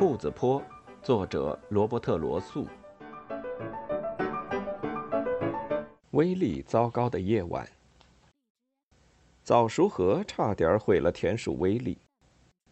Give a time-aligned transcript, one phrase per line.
[0.00, 0.62] 兔子坡，
[1.02, 2.66] 作者罗伯特·罗素。
[6.12, 7.68] 威力糟糕的夜晚，
[9.42, 11.98] 早熟禾差点毁了田鼠威力。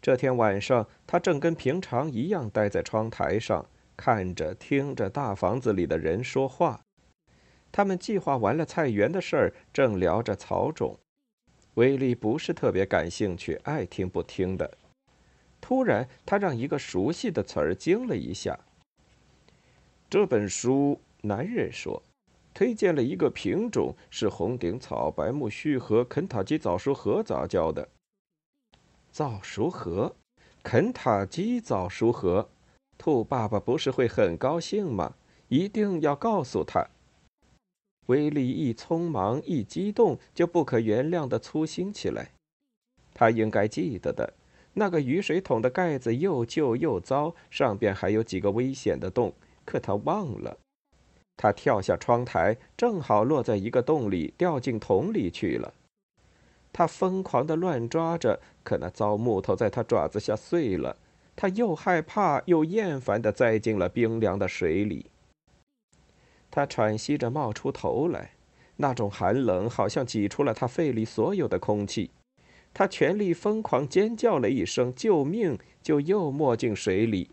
[0.00, 3.66] 这天晚上，他正跟平常一样待在窗台上，
[3.96, 6.80] 看着、听着大房子里的人说话。
[7.72, 10.96] 他们计划完了菜园的事儿，正聊着草种。
[11.74, 14.78] 威力不是特别感兴趣，爱听不听的。
[15.66, 18.56] 突然，他让一个熟悉的词儿惊了一下。
[20.08, 22.00] 这本书，男人说，
[22.54, 27.88] 推荐了一个品种，是红顶草、白木须和肯塔基早熟禾杂交的。
[29.10, 30.14] 早熟禾，
[30.62, 32.48] 肯塔基早熟禾，
[32.96, 35.16] 兔爸爸不是会很高兴吗？
[35.48, 36.86] 一定要告诉他。
[38.06, 42.30] 威力一匆忙一激动，就不可原谅的粗心起来。
[43.12, 44.32] 他应该记得的。
[44.78, 49.32] 那个雨水桶的盖子又旧又糟，上边还有几个危险的洞，
[49.64, 50.58] 可他忘了。
[51.34, 55.72] 他跳下窗台，正好落在一个洞里，掉进桶里去了。
[56.74, 60.96] 他疯狂地乱抓着，可那糟木头在他爪子下碎了。
[61.34, 65.06] 他又害怕又厌烦地栽进了冰凉的水里。
[66.50, 68.32] 他喘息着冒出头来，
[68.76, 72.10] 那种寒冷好像挤出了他肺里所有的空气。
[72.78, 77.30] 他全力疯狂尖叫了一声“救命”，就又没进水里。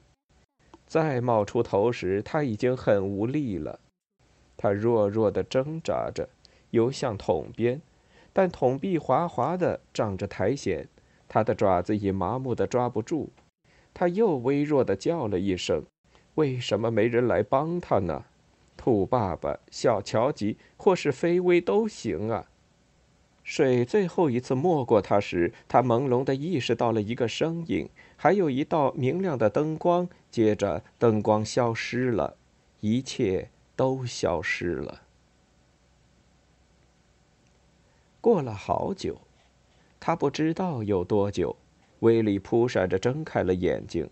[0.87, 3.81] 再冒出头时，他已经很无力了。
[4.55, 6.29] 他弱弱地挣扎着，
[6.69, 7.81] 游向桶边，
[8.31, 10.87] 但桶壁滑滑的，长着苔藓，
[11.27, 13.29] 他的爪子已麻木的抓不住。
[13.93, 15.83] 他又微弱地叫了一声
[16.35, 18.23] ：“为什么没人来帮他呢？”
[18.77, 22.47] 兔爸爸、小乔吉或是飞威都行啊。
[23.43, 30.07] 水最后一次没过他时，他朦胧地意识到了一个声音，还有一道明亮的灯光。
[30.31, 32.37] 接着，灯光消失了，
[32.79, 35.01] 一切都消失了。
[38.21, 39.19] 过了好久，
[39.99, 41.57] 他不知道有多久，
[41.99, 44.09] 威利扑闪着睁开了眼睛。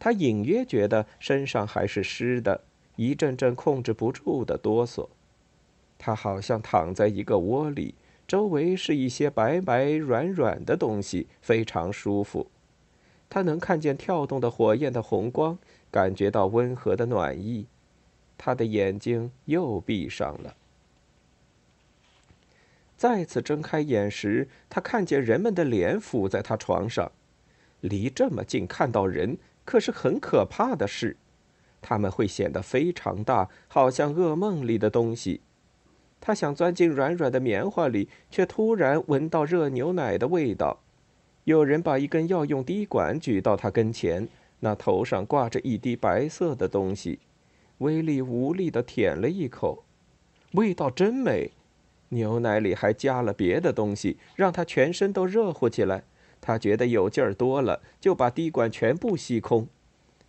[0.00, 2.64] 他隐约觉得身上还是湿的，
[2.96, 5.08] 一阵阵控制不住的哆嗦。
[5.96, 7.94] 他好像躺在一个窝里。
[8.28, 12.48] 周围是一些白白软软的东西，非常舒服。
[13.30, 15.58] 他能看见跳动的火焰的红光，
[15.90, 17.66] 感觉到温和的暖意。
[18.36, 20.54] 他的眼睛又闭上了。
[22.98, 27.10] 再次睁开眼时，他看见人们的脸伏在他床上。
[27.80, 31.16] 离这么近看到人，可是很可怕的事。
[31.80, 35.40] 他们会显得非常大，好像噩梦里的东西。
[36.20, 40.80] 他想钻进软软的棉花里，却突然闻到热牛奶的味道。
[41.44, 44.28] 有人把一根药用滴管举到他跟前，
[44.60, 47.20] 那头上挂着一滴白色的东西。
[47.78, 49.84] 威力无力地舔了一口，
[50.52, 51.52] 味道真美。
[52.08, 56.02] 牛奶里还加了别的东西，让他全身都热乎起来。
[56.40, 59.68] 他觉得有劲儿多了，就把滴管全部吸空。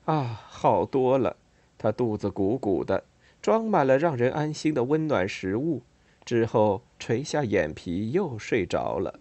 [0.06, 1.36] 啊，好多了！
[1.78, 3.04] 他肚子鼓鼓的。
[3.42, 5.82] 装满了让人安心的温暖食物，
[6.26, 9.20] 之后垂下眼皮又睡着了。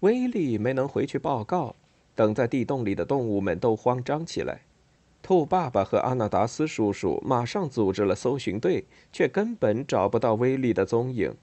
[0.00, 1.74] 威利没能回去报告，
[2.14, 4.60] 等在地洞里的动物们都慌张起来。
[5.22, 11.34] 兔爸爸和阿纳达斯叔叔马上组织了搜寻队，却根本找不到威利的踪影。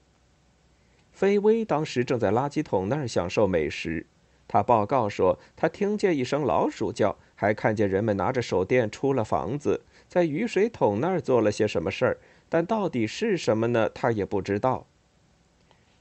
[1.12, 4.06] 菲威当时正在垃圾桶那儿享受美食。
[4.46, 12.18] 他报告说，他听见一声老鼠叫，还看见人们拿着手电出了房子，在雨水桶那儿做了些什么事儿，
[12.48, 13.88] 但到底是什么呢？
[13.88, 14.86] 他也不知道。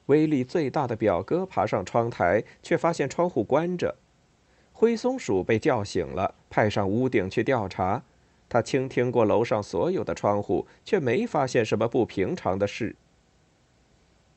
[0.08, 3.96] 威力最大的表哥爬上窗台，却发现窗户关着。
[4.74, 8.04] 灰松鼠被叫醒了，派上屋顶去调查。
[8.50, 12.96] 他倾听过楼上所有的窗户，却没发现什么不平常的事。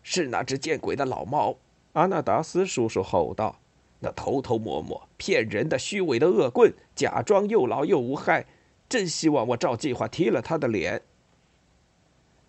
[0.03, 1.57] 是那只见鬼的老猫！
[1.95, 3.59] 阿纳达斯叔叔吼道。
[4.01, 8.47] 那偷偷摸摸、骗人的、虚伪的恶棍，假装又老又无害，
[8.89, 11.03] 真希望我照计划踢了他的脸。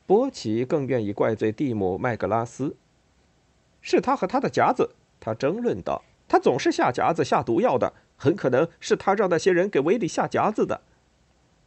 [0.05, 2.75] 波奇更愿意怪罪蒂姆·麦格拉斯，
[3.81, 4.91] 是他和他的夹子。
[5.19, 10.81] 他争论道：“他总是下夹子、下毒药的，很可能是他让那些人给威利下夹子的。”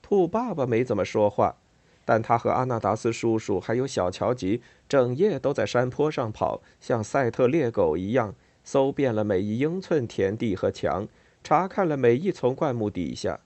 [0.03, 1.56] 兔爸爸没怎么说话，
[2.05, 8.35] 但他和阿纳达斯叔叔还有小乔吉整夜都在山坡上跑，像赛特猎狗一样。
[8.64, 11.08] 搜遍了每一英寸田地和墙，
[11.42, 13.40] 查看了每一丛灌木底下。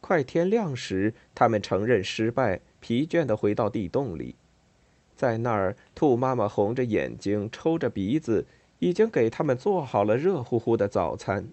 [0.00, 4.34] 快天亮时，他们承认失败，疲倦地回到地洞里。
[5.16, 8.44] 在那儿，兔妈妈红着眼睛，抽着鼻子，
[8.80, 11.46] 已经给他们做好了热乎乎的早餐。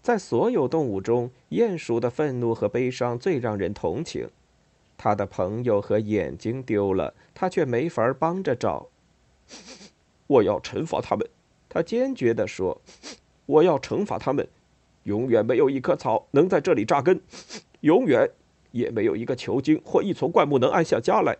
[0.00, 4.30] 在所有动物中，鼹鼠的愤怒和悲伤最让人同情。
[4.96, 8.88] 他的朋友和眼睛丢了，他却没法帮着找。
[10.28, 11.28] 我要惩罚他们，
[11.68, 12.80] 他坚决地说
[13.46, 14.46] ：“我要惩罚他们，
[15.02, 17.20] 永远没有一棵草能在这里扎根，
[17.80, 18.30] 永远
[18.70, 21.36] 也没有一个球茎或一丛灌木能安下家来。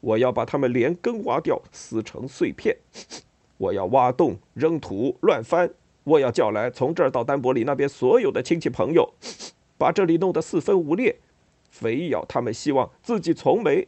[0.00, 2.76] 我要把它们连根挖掉，撕成碎片。
[3.58, 5.70] 我要挖洞、扔土、乱翻。
[6.04, 9.12] 我要叫来从这儿到丹伯里那边所有的亲戚朋友，
[9.76, 11.16] 把这里弄得四分五裂。”
[11.70, 13.86] 非要他们希望自己从没，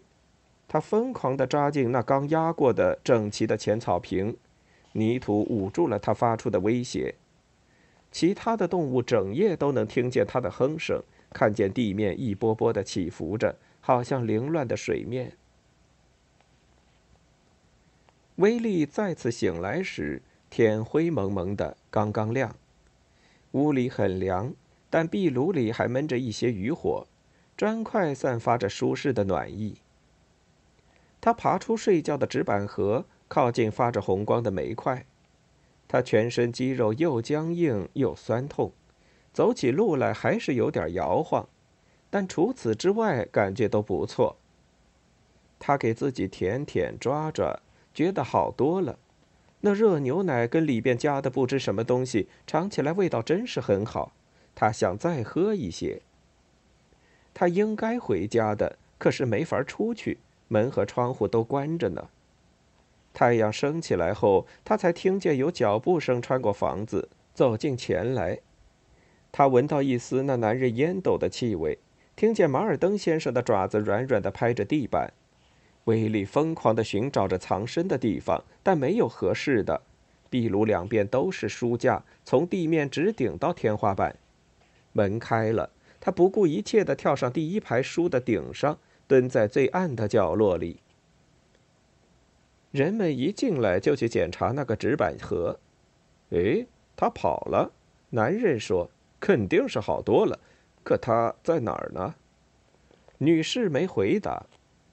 [0.73, 4.37] 他疯狂地扎进那刚压过的整齐的浅草坪，
[4.93, 7.17] 泥土捂住了他发出的威胁。
[8.13, 11.03] 其他的动物整夜都能听见他的哼声，
[11.33, 15.33] 看见地面一波波的起伏着，好像凌乱的水面。
[18.37, 22.55] 威利再次醒来时，天灰蒙蒙的，刚刚亮。
[23.51, 24.55] 屋里很凉，
[24.89, 27.09] 但壁炉里还闷着一些余火。
[27.57, 29.75] 砖块散发着舒适的暖意。
[31.21, 35.07] 他爬出睡觉的纸板盒，靠近发着红光的煤块。
[35.87, 38.73] 他全身肌肉又僵硬又酸痛，
[39.33, 41.49] 走起路来还是有点摇晃，
[42.09, 44.37] 但除此之外感觉都不错。
[45.59, 47.61] 他给自己舔舔抓抓，
[47.93, 48.99] 觉得好多了。
[49.61, 54.13] 那热牛奶跟里边加的不知什么东西，尝起来味道真是很好。
[54.55, 56.01] 他想再喝一些。
[57.35, 60.19] 他应该回家的，可是没法出去，
[60.53, 62.09] 门和窗户都关着呢。
[63.15, 68.41] 太阳升起来后，他才听见有脚步声穿过房子，走进前来。
[69.31, 71.79] 他闻到一丝那男人烟斗的气味，
[72.17, 75.13] 听见马尔登先生的爪子软软的拍着地板。
[75.85, 79.81] 威利疯狂地寻找着藏身的地方，但没有合适的。
[80.29, 84.17] 壁炉两边都是书架，从地面直顶到天花板。
[84.93, 85.71] 门开了。
[86.03, 88.79] 他不顾一切地跳上第一排书的顶上，
[89.11, 90.79] 蹲在最暗的角落里。
[92.71, 95.59] 人们一进来就去检查那个纸板盒。
[96.31, 96.65] 哎，
[96.95, 97.73] 他跑了。
[98.11, 100.39] 男人说：“肯定是好多了，
[100.85, 102.15] 可他在哪儿呢？”
[103.19, 104.47] 女士没回答。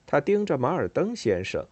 [0.08, 1.68] 她盯着马尔登先生。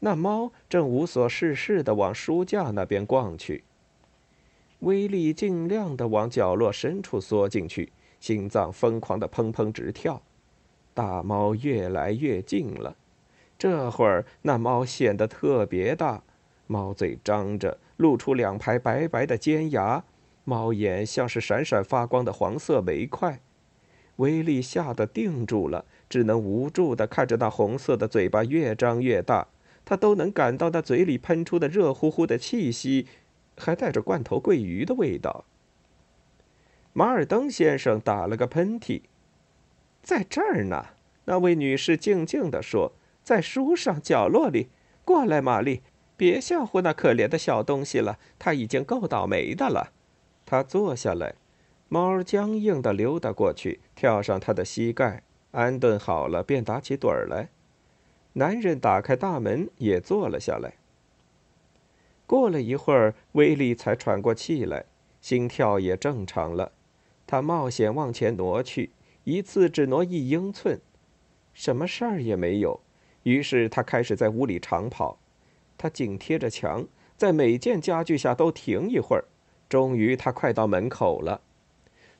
[0.00, 3.62] 那猫正无所事事地往书架那边逛去。
[4.80, 7.92] 威利尽量地往角落深处缩进去。
[8.18, 10.20] 心脏疯狂的砰砰直跳，
[10.98, 12.96] 大猫越来越近了。
[13.56, 16.24] 这会儿，那猫显得特别大，
[16.66, 20.02] 猫嘴张着，露出两排白白的尖牙，
[20.42, 23.38] 猫眼像是闪闪发光的黄色煤块。
[24.16, 29.46] 威力吓得定住了，只能无助地看着那红色的嘴巴越张越大。
[29.84, 33.06] 他都能感到那嘴里喷出的热乎乎的气息，
[33.56, 35.44] 还带着罐头桂鱼的味道。
[36.92, 39.02] 马尔登先生打了个喷嚏，
[40.02, 40.86] 在这儿呢。
[41.24, 42.92] 那位女士静静地说
[43.22, 44.68] ：“在书上角落里。”
[45.04, 45.82] 过来，玛丽，
[46.16, 49.92] 别吓唬那可怜的小东西了，他已经够倒霉的了。
[50.46, 51.34] 他坐下来，
[51.88, 55.22] 猫僵硬地溜达过去，跳上他的膝盖，
[55.52, 57.48] 安顿好了，便打起盹儿来。
[58.34, 60.74] 男人打开大门，也坐了下来。
[62.26, 64.84] 过了一会儿，威利才喘过气来，
[65.20, 66.72] 心跳也正常了。
[67.26, 68.90] 他冒险往前挪去，
[69.28, 70.80] 一次只挪一英寸，
[71.52, 72.80] 什么事儿也没有。
[73.24, 75.18] 于是他开始在屋里长跑，
[75.76, 79.26] 他紧贴着墙，在每件家具下都停一会儿。
[79.68, 81.42] 终于，他快到门口了。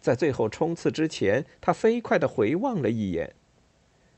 [0.02, 3.34] 在最后冲刺之前，他飞快地回望了一眼，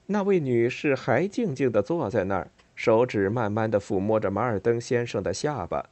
[0.07, 5.91] 那位女士还静静地坐在那儿，手指慢慢地抚摸着马尔登先生的下巴，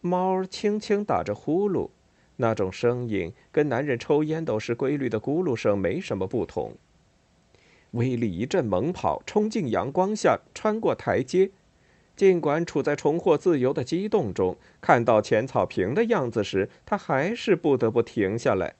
[0.00, 1.90] 猫轻轻打着呼噜。
[2.40, 6.76] 那种声音跟男人抽烟斗时规律的咕噜声没什么不同。
[7.92, 11.50] 威利一阵猛跑，冲进阳光下，穿过台阶。
[12.14, 18.74] 尽管处在重获自由的激动中，看到浅草坪的样子时，他还是不得不停下来。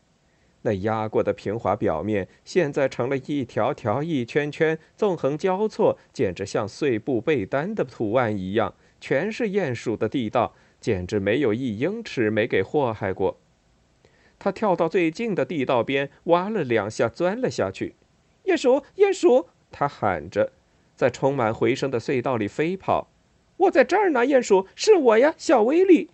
[0.62, 13.38] 那压过的平滑表面，现在成了一条条、一圈圈、纵横交错，简直像碎布被单的图案一样，全是鼹鼠的地道，简直没有一英尺没给祸害过。
[14.38, 17.94] 他跳到最近的地道边，挖了两下，钻了下去。
[18.44, 19.48] 鼹鼠，鼹鼠！
[19.70, 20.52] 他喊着，
[20.96, 23.08] 在充满回声的隧道里飞跑。
[23.56, 26.10] 我在这儿呢，鼹鼠，是我呀，小威利。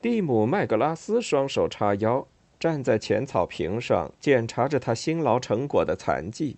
[0.00, 2.26] 蒂姆·麦格拉斯双手叉腰，
[2.60, 6.56] 站在浅草坪上，检查着他辛劳成果的残迹。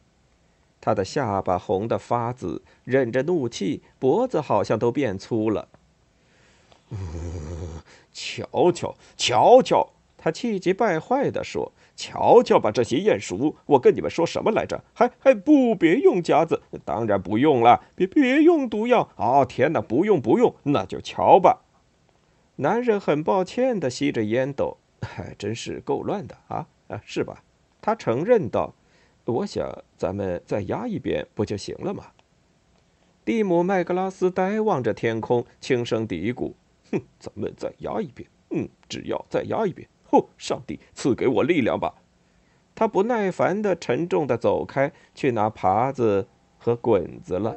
[0.79, 5.69] 他的下巴红得发紫，忍着怒气，脖子好像都变粗了。
[8.13, 9.89] 瞧瞧，瞧瞧！
[10.17, 13.57] 他气急败坏地说：“瞧瞧吧，这些鼹鼠！
[13.65, 14.85] 我跟你们说什么来着？
[14.93, 16.61] 还还不别用夹子？
[16.85, 17.83] 当然不用了。
[17.97, 19.09] 别别用毒药！
[19.17, 20.55] 啊，天哪，不用不用！
[20.65, 21.63] 那就瞧吧。”
[22.57, 27.43] 男人很抱歉地吸着烟斗，还真是够乱的啊啊，是吧？
[27.81, 28.75] 他承认道。
[29.25, 32.09] 我想，咱们再压一遍不就行了吗？
[33.25, 36.53] 蒂姆·麦格拉斯呆望着天空，轻声嘀咕
[36.93, 38.29] ：“哼，咱们再压一遍。
[38.51, 39.89] 嗯，只要再压一遍。
[40.11, 41.95] 哦，上帝赐给我力量吧！”
[42.75, 46.27] 他不耐烦的、沉重的走开，去拿耙子
[46.59, 47.57] 和滚子了。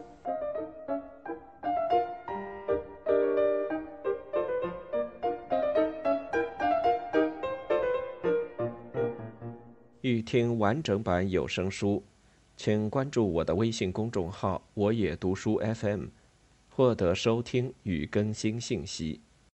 [10.02, 12.04] 欲听完整版有声书，
[12.58, 16.08] 请关注我的微信公众号“我也读书 FM”，
[16.75, 19.22] 获得收听与更新信息。